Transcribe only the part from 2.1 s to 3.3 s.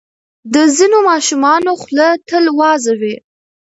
تل وازه وي.